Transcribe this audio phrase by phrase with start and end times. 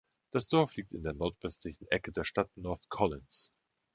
[0.33, 3.51] Das Dorf liegt in der nordwestlichen Ecke der Stadt North Collins.